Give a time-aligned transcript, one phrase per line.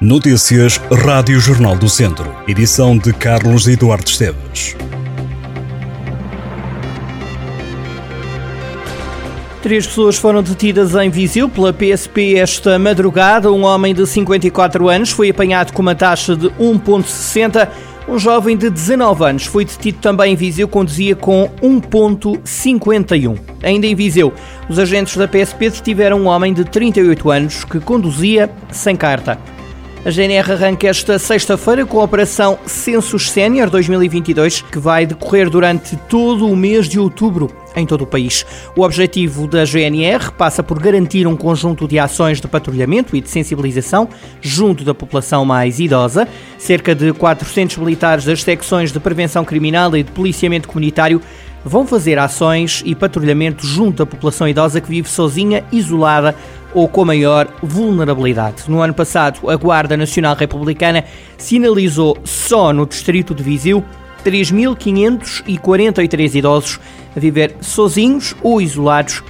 [0.00, 2.34] Notícias Rádio Jornal do Centro.
[2.48, 4.74] Edição de Carlos Eduardo Esteves.
[9.62, 13.52] Três pessoas foram detidas em Viseu pela PSP esta madrugada.
[13.52, 17.68] Um homem de 54 anos foi apanhado com uma taxa de 1,60.
[18.08, 23.38] Um jovem de 19 anos foi detido também em Viseu, conduzia com 1,51.
[23.62, 24.32] Ainda em Viseu,
[24.66, 29.38] os agentes da PSP detiveram um homem de 38 anos que conduzia sem carta.
[30.02, 35.94] A GNR arranca esta sexta-feira com a Operação Census Sénior 2022, que vai decorrer durante
[36.08, 38.46] todo o mês de outubro em todo o país.
[38.74, 43.28] O objetivo da GNR passa por garantir um conjunto de ações de patrulhamento e de
[43.28, 44.08] sensibilização
[44.40, 46.26] junto da população mais idosa.
[46.56, 51.20] Cerca de 400 militares das secções de prevenção criminal e de policiamento comunitário
[51.64, 56.34] vão fazer ações e patrulhamento junto da população idosa que vive sozinha, isolada
[56.72, 58.62] ou com maior vulnerabilidade.
[58.68, 61.04] No ano passado, a Guarda Nacional Republicana
[61.36, 63.84] sinalizou só no distrito de Viseu
[64.24, 66.78] 3.543 idosos
[67.16, 69.24] a viver sozinhos ou isolados.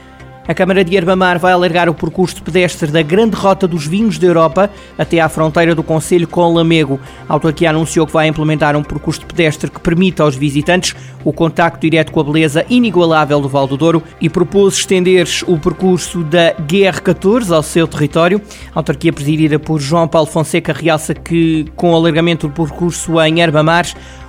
[0.48, 4.16] A Câmara de Herbamar vai alargar o percurso de pedestre da Grande Rota dos Vinhos
[4.16, 7.00] da Europa até à fronteira do Conselho com Lamego.
[7.28, 11.32] A autarquia anunciou que vai implementar um percurso de pedestre que permita aos visitantes o
[11.32, 16.22] contacto direto com a beleza inigualável do Val do Douro e propôs estender o percurso
[16.22, 18.40] da GR14 ao seu território.
[18.72, 23.40] A autarquia presidida por João Paulo Fonseca realça que, com o alargamento do percurso em
[23.40, 23.86] Herbamar,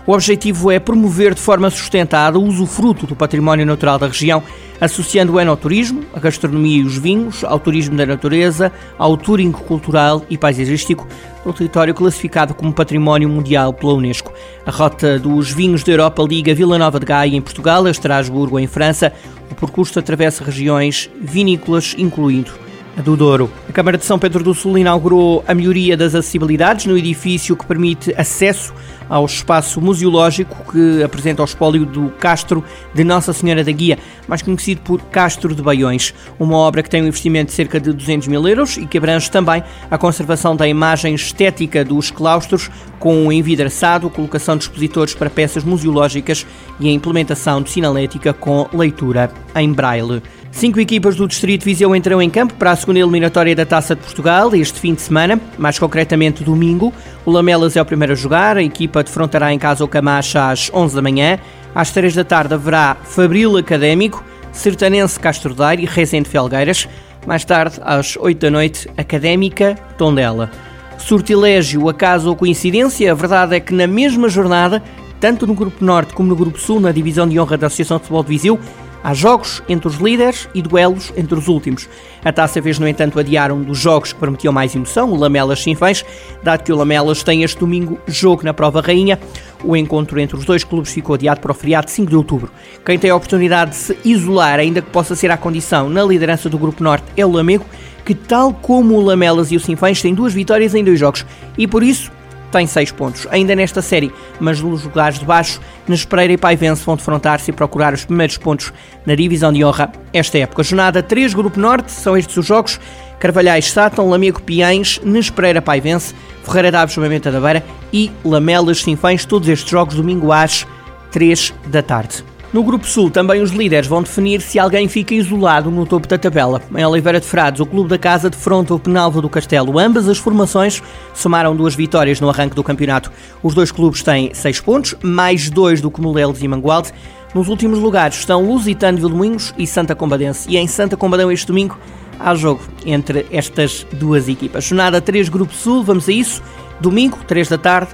[0.07, 4.41] o objetivo é promover de forma sustentada o usufruto do património natural da região,
[4.79, 10.23] associando o enoturismo, a gastronomia e os vinhos, ao turismo da natureza, ao touring cultural
[10.29, 11.05] e paisagístico,
[11.45, 14.31] no território classificado como Património Mundial pela Unesco.
[14.65, 18.57] A rota dos vinhos da Europa liga Vila Nova de Gaia em Portugal a Estrasburgo
[18.57, 19.11] em França.
[19.51, 22.66] O percurso atravessa regiões vinícolas, incluindo
[23.03, 23.49] do Douro.
[23.69, 27.65] A Câmara de São Pedro do Sul inaugurou a melhoria das acessibilidades no edifício que
[27.65, 28.73] permite acesso
[29.09, 32.63] ao espaço museológico que apresenta o espólio do Castro
[32.93, 33.97] de Nossa Senhora da Guia,
[34.27, 36.13] mais conhecido por Castro de Baiões.
[36.39, 39.31] Uma obra que tem um investimento de cerca de 200 mil euros e que abrange
[39.31, 42.69] também a conservação da imagem estética dos claustros,
[42.99, 46.45] com o envidraçado, colocação de expositores para peças museológicas
[46.79, 50.21] e a implementação de sinalética com leitura em braille.
[50.51, 54.01] Cinco equipas do Distrito Viseu entram em campo para a segunda eliminatória da Taça de
[54.01, 56.91] Portugal este fim de semana, mais concretamente domingo.
[57.25, 60.71] O Lamelas é o primeiro a jogar, a equipa defrontará em casa o Camacha às
[60.73, 61.37] 11 da manhã.
[61.75, 66.87] Às 3 da tarde haverá Fabril Académico, Sertanense Castro Daire e Rezende Felgueiras.
[67.27, 70.49] Mais tarde, às 8 da noite, Académica Tondela.
[70.97, 73.11] Sortilégio, acaso ou coincidência?
[73.11, 74.81] A verdade é que na mesma jornada,
[75.19, 78.03] tanto no Grupo Norte como no Grupo Sul, na divisão de honra da Associação de
[78.03, 78.59] Futebol de Viseu,
[79.07, 81.87] Há jogos entre os líderes e duelos entre os últimos.
[82.25, 85.63] A taça fez, no entanto, adiar um dos jogos que prometiam mais emoção, o Lamelas
[85.63, 86.03] Sinfãs,
[86.43, 89.17] dado que o Lamelas tem este domingo jogo na prova rainha.
[89.63, 92.51] O encontro entre os dois clubes ficou adiado para o feriado de 5 de outubro.
[92.85, 96.49] Quem tem a oportunidade de se isolar, ainda que possa ser a condição, na liderança
[96.49, 97.65] do Grupo Norte é o Lamego,
[98.03, 101.25] que tal como o Lamelas e o Sinfãs têm duas vitórias em dois jogos
[101.57, 102.11] e por isso
[102.51, 106.95] tem 6 pontos, ainda nesta série, mas nos lugares de baixo, Nespereira e Paivense vão
[106.95, 108.71] defrontar-se e procurar os primeiros pontos
[109.05, 110.63] na divisão de honra esta época.
[110.63, 112.79] Jornada 3, Grupo Norte, são estes os jogos.
[113.19, 116.13] Carvalhais, Sátão, Lamego, Piães, Nespereira, Paivense,
[116.43, 120.67] Ferreira Daves, Mamenta da Beira e Lamelas, Sinfãs, todos estes jogos domingo às
[121.11, 122.23] 3 da tarde.
[122.53, 126.17] No Grupo Sul, também os líderes vão definir se alguém fica isolado no topo da
[126.17, 126.61] tabela.
[126.73, 129.77] Em Oliveira de Frades, o clube da casa defronta o Penalva do Castelo.
[129.77, 130.81] Ambas as formações
[131.13, 133.11] somaram duas vitórias no arranque do campeonato.
[133.43, 136.93] Os dois clubes têm seis pontos, mais dois do que Molelos e Mangualde.
[137.35, 140.49] Nos últimos lugares estão Lusitano, Vilmoinhos e Santa Combadense.
[140.49, 141.77] E em Santa Combadão este domingo
[142.17, 144.63] há jogo entre estas duas equipas.
[144.63, 146.41] Jornada 3, Grupo Sul, vamos a isso.
[146.79, 147.91] Domingo, 3 da tarde,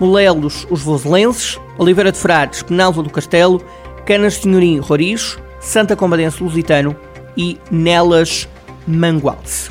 [0.00, 3.62] Molelos, os Voselenses, Oliveira de Frades, Penalva do Castelo,
[4.06, 6.96] Canas Senhorim, Roriz, Santa Combadense, Lusitano
[7.36, 8.48] e Nelas,
[8.86, 9.70] Mangualde.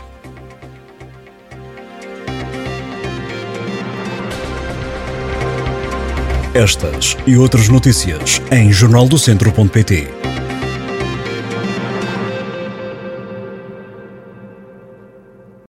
[6.53, 10.20] Estas e outras notícias em jornaldocentro.pt